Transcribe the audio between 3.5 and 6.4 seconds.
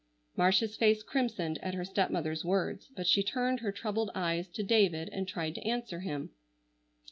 her troubled eyes to David and tried to answer him.